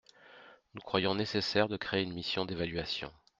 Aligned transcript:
Nous 0.73 0.81
croyons 0.81 1.13
nécessaire 1.13 1.67
de 1.69 1.77
créer 1.77 2.01
une 2.01 2.15
mission 2.15 2.43
d’évaluation. 2.43 3.13